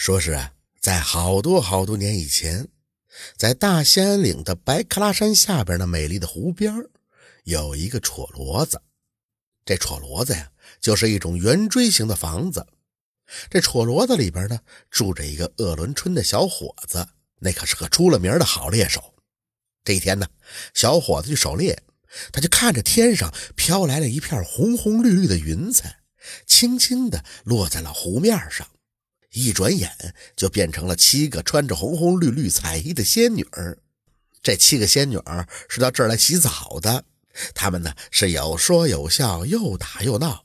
[0.00, 2.68] 说是啊，在好多好多年以前，
[3.36, 6.74] 在大兴安岭的白喀拉山下边的美丽的湖边
[7.44, 8.80] 有一个戳骡子。
[9.62, 12.66] 这戳骡子呀，就是一种圆锥形的房子。
[13.50, 14.60] 这戳骡子里边呢，
[14.90, 17.06] 住着一个鄂伦春的小伙子，
[17.40, 19.14] 那可是个出了名的好猎手。
[19.84, 20.26] 这一天呢，
[20.72, 21.82] 小伙子去狩猎，
[22.32, 25.98] 他就看着天上飘来了一片红红绿绿的云彩，
[26.46, 28.66] 轻轻地落在了湖面上。
[29.32, 33.78] 一转眼就变成了七个穿着红红绿绿彩衣的仙女儿。
[34.42, 37.04] 这七个仙女儿是到这儿来洗澡的。
[37.54, 40.44] 她们呢是有说有笑，又打又闹。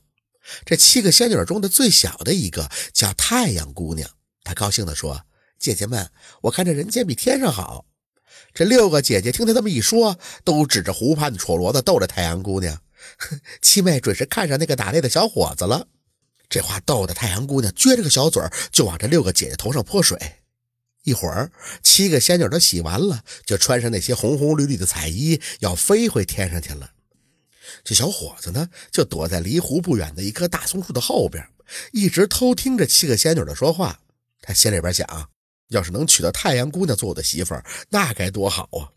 [0.64, 4.08] 这七个仙女中的最小的一个叫太阳姑娘，
[4.44, 5.22] 她高兴地说
[5.58, 6.10] ：“姐姐们，
[6.42, 7.86] 我看这人间比天上好。”
[8.54, 12.80] 这六个姐姐听她这么一说，都指着湖畔的戳骡子逗着太阳姑娘
[13.60, 15.88] ：“七妹准是看上那个打猎的小伙子了。”
[16.48, 20.18] 这话逗得太阳姑娘撅着个小嘴就往这六个姐姐头上泼水。
[21.02, 26.90] 一会儿，七个仙女都洗完了，就穿上那些红红绿绿的彩衣，要飞回天上去了。
[27.84, 31.46] 这小伙子呢，就躲在离湖不远的一棵大松树的后边，
[31.92, 34.00] 一直偷听着七个仙女的说话。
[34.40, 35.30] 他心里边想：
[35.68, 38.90] 要是能娶到太阳姑娘做我的媳妇儿，那该多好啊！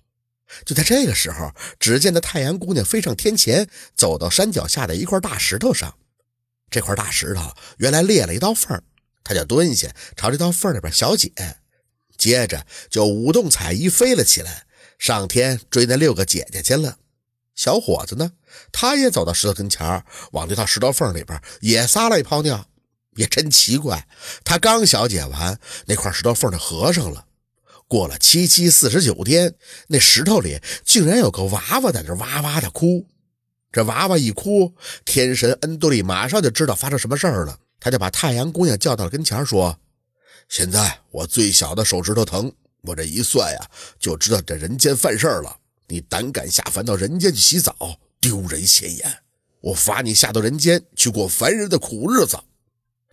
[0.66, 5.96] 就在这个时候，只见那太阳姑娘飞上天前，走到山脚下的一块大石头上。
[6.70, 8.82] 这块大石头原来裂了一道缝，
[9.24, 11.32] 他就蹲下，朝这道缝里边小解，
[12.18, 14.66] 接着就舞动彩衣飞了起来，
[14.98, 16.98] 上天追那六个姐姐去了。
[17.56, 18.32] 小伙子呢，
[18.72, 22.66] 他也走到石头跟前往这道石头缝里边也撒了一泡尿。
[23.16, 24.08] 也真奇怪，
[24.46, 27.26] 他刚小解完，那块石头缝就合上了。
[27.86, 29.56] 过了七七四十九天，
[29.88, 33.08] 那石头里竟然有个娃娃在这哇哇的哭。
[33.72, 34.74] 这娃娃一哭，
[35.06, 37.60] 天神恩多利马上就知道发生什么事儿了。
[37.80, 39.80] 他就把太阳姑娘叫到了跟前，说
[40.50, 45.58] ：“现在我最小的手指头疼，我这一算呀，就知道这人间犯事儿了。
[45.88, 49.20] 你胆敢下凡到人间去洗澡，丢人现眼！
[49.62, 52.38] 我罚你下到人间去过凡人的苦日子。”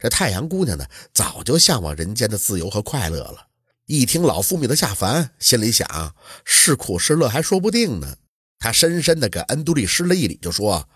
[0.01, 3.47] 这太阳姑娘呢，早就向往人间的自由和快乐了。
[3.87, 8.17] 一听老父命的下凡，心里想是苦是乐还说不定呢。
[8.67, 10.89] 他深深地给恩都利施了一礼，就说：“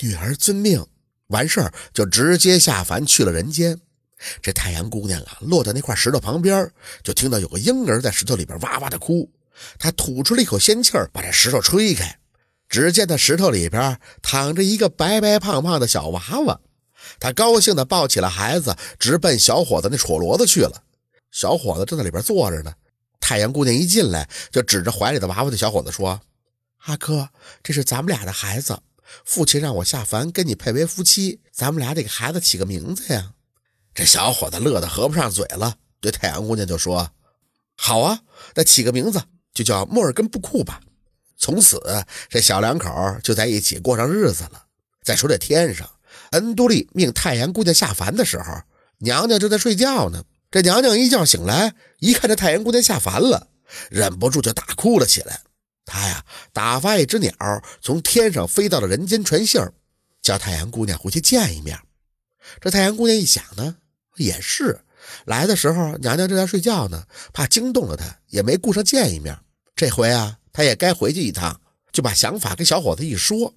[0.00, 0.82] 女儿遵命。”
[1.28, 3.78] 完事儿就直接下凡去了人间。
[4.40, 6.72] 这太阳姑娘啊，落在那块石头旁边，
[7.02, 9.30] 就听到有个婴儿在石头里边哇哇的哭。
[9.78, 12.18] 她吐出了一口仙气儿，把这石头吹开。
[12.66, 16.58] 只见那石头里边躺着一个白白胖胖的小娃娃。
[17.20, 20.82] 她高兴地抱起了孩子，直奔小伙子那戳骡子去了。
[21.30, 22.72] 小伙子正在里边坐着呢。
[23.20, 26.18] 太阳姑娘一进来，就指着怀里的娃娃对小伙子说。
[26.84, 27.30] 阿哥，
[27.62, 28.80] 这是咱们俩的孩子，
[29.24, 33.32] 父亲让我下凡跟你配为夫妻，咱们俩得给孩子起个名字呀。
[33.94, 37.10] 这小伙子乐得合不上嘴了，对太阳姑娘就说
[37.76, 38.20] ：“好啊，
[38.54, 39.22] 那起个名字
[39.52, 40.80] 就叫莫尔根布库吧。”
[41.36, 41.80] 从此，
[42.28, 42.90] 这小两口
[43.22, 44.64] 就在一起过上日子了。
[45.02, 45.88] 再说这天上，
[46.30, 48.62] 恩都利命太阳姑娘下凡的时候，
[48.98, 50.24] 娘娘正在睡觉呢。
[50.50, 53.48] 这娘娘一觉醒来，一看这太阳姑娘下凡了，
[53.90, 55.40] 忍不住就大哭了起来。
[55.90, 56.22] 他呀，
[56.52, 57.32] 打发一只鸟
[57.80, 59.72] 从天上飞到了人间传信儿
[60.20, 61.80] 叫太阳姑娘回去见一面。
[62.60, 63.76] 这太阳姑娘一想呢，
[64.16, 64.78] 也是
[65.24, 69.34] 来的时候娘娘正在睡觉呢，怕惊动了她，也没顾上见一面。
[69.74, 71.58] 这回啊，她也该回去一趟，
[71.90, 73.54] 就把想法跟小伙子一说。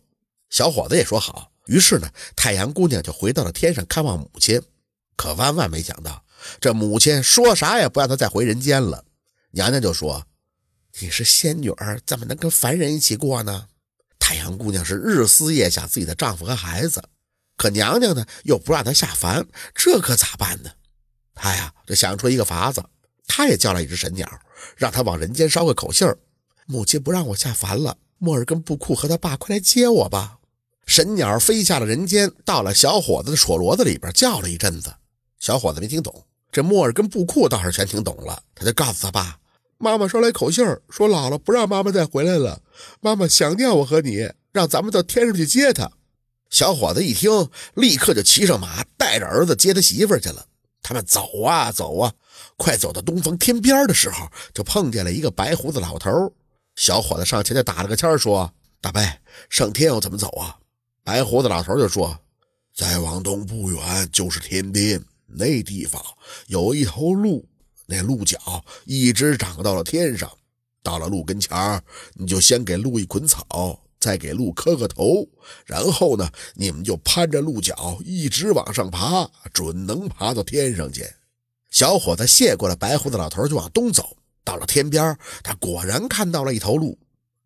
[0.50, 4.62] 小伙子也说好，于是呢，太阳姑娘就回到了天上看望母亲。
[5.18, 6.24] 可万万没想到，
[6.62, 9.04] 这母亲说啥也不让她再回人间了。
[9.52, 10.26] 娘娘就说。
[11.00, 13.68] 你是仙女儿，怎么能跟凡人一起过呢？
[14.20, 17.04] 太阳姑娘是日思夜想自己的丈夫和孩子，
[17.58, 20.72] 可娘娘呢又不让她下凡，这可咋办呢？
[21.34, 22.84] 她呀就想出一个法子，
[23.26, 24.30] 她也叫来一只神鸟，
[24.78, 26.18] 让她往人间捎个口信儿。
[26.68, 30.38] 母亲不让我下凡了，莫尔根布库和他爸快来接我吧！
[30.86, 34.94] 神鸟飞下了人间，到了小伙子的戳骡子里边叫了一阵子，
[35.40, 39.40] 小伙子没听懂，这莫尔根布库倒是全听懂了，他就告诉他爸。
[39.82, 42.62] 妈妈捎来口信儿，说姥姥不让妈妈再回来了。
[43.00, 45.92] 妈妈想念我和你，让咱们到天上去接她。
[46.52, 50.46] 小伙子一听，立刻就骑上马，带着儿子接他媳妇去了。
[50.84, 52.14] 他们走啊走啊，
[52.58, 56.32] 快走到东方天边的时候，就碰见了一个白胡子老头。
[56.76, 59.02] 小伙子上前就打了个签说：“大伯，
[59.50, 60.58] 上天要怎么走啊？”
[61.04, 62.20] 白胡子老头就说
[62.76, 66.00] ：“再往东不远就是天边，那地方
[66.48, 67.44] 有一头鹿。”
[67.92, 68.40] 那鹿角
[68.86, 70.32] 一直长到了天上，
[70.82, 71.84] 到了鹿跟前儿，
[72.14, 75.28] 你就先给鹿一捆草，再给鹿磕个头，
[75.66, 81.06] 然后呢，你们就攀着鹿角一直往上爬，准能爬到天上去。
[81.70, 84.16] 小伙子谢过了白胡子老头，就往东走。
[84.46, 86.98] 到了天边，他果然看到了一头鹿。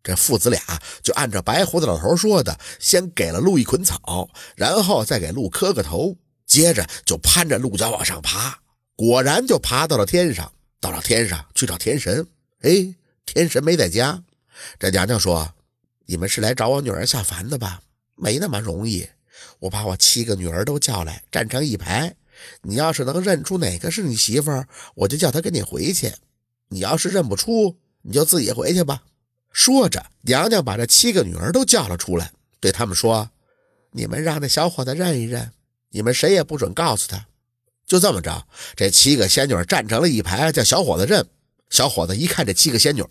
[0.02, 0.60] 这父子俩
[1.02, 6.16] 就按照白胡子老头说的，先给了鹿一捆草，然后再给鹿磕个头，
[6.46, 8.60] 接着就攀着鹿角往上爬。
[8.96, 10.50] 果然就爬到了天上。
[10.78, 12.24] 到了天上去找天神，
[12.60, 12.94] 哎，
[13.24, 14.22] 天神没在家。
[14.78, 15.54] 这娘娘说
[16.06, 17.80] ：“你们是来找我女儿下凡的吧？
[18.14, 19.08] 没那么容易。
[19.58, 22.14] 我把我七个女儿都叫来，站成一排。
[22.62, 26.12] 你要是能认出哪个是你媳妇儿，我就叫她跟你回去。
[26.68, 29.02] 你要是认不出，你就自己回去吧。”
[29.50, 33.30] 说着，娘娘把这七个女儿都叫了出来，对他们说
[33.90, 35.50] ：“你们让那小伙子认一认，
[35.90, 37.26] 你们谁也不准告诉他。”
[37.86, 41.26] 就这么着，这七个仙女站成了一排，叫小伙子认。
[41.70, 43.04] 小伙子一看这七个仙女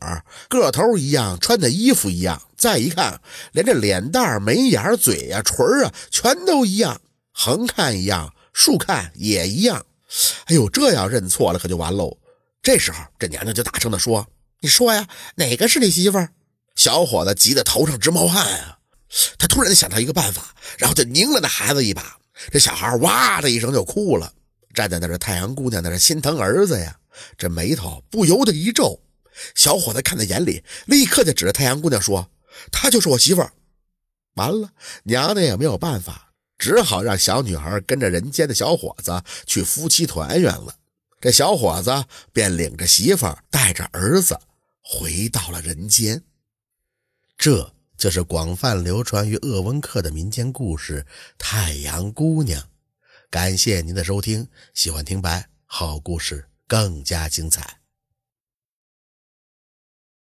[0.50, 3.20] 个头一样，穿的衣服一样，再一看，
[3.52, 7.02] 连这脸蛋、眉眼、嘴呀、唇啊，全都一样，
[7.34, 9.86] 横看一样，竖看也一样。
[10.46, 12.18] 哎呦，这要认错了可就完喽。
[12.64, 14.26] 这时候，这娘娘就大声的说
[14.62, 16.28] ：“你说呀，哪个是你媳妇？”
[16.76, 18.80] 小伙子急得头上直冒汗啊！
[19.38, 22.18] 他突然想到一个办法，然后就拧了那孩子一把，
[22.52, 24.34] 这小孩哇的一声就哭了。
[24.76, 27.00] 站在那儿，太阳姑娘在那心疼儿子呀，
[27.38, 29.02] 这眉头不由得一皱。
[29.56, 32.30] 小伙子看在眼里，立刻就指着太阳姑娘说
[32.72, 33.54] ：“她就是我媳妇儿。”
[34.36, 34.72] 完了，
[35.04, 40.76] 娘娘也没有办法，只好让小女孩跟着人间的小伙子去夫妻团圆了。
[41.20, 44.40] 这小伙子便领着媳妇儿，带着儿子
[44.82, 46.22] 回到了人间。
[47.38, 51.06] 这就是广泛流传于鄂温克的民间故事
[51.38, 52.62] 《太阳姑娘》。
[53.36, 57.85] 感谢您的收听，喜欢听白好故事更加精彩。